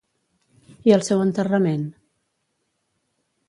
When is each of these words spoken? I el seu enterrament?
I 0.89 0.93
el 0.95 1.03
seu 1.11 1.21
enterrament? 1.27 1.83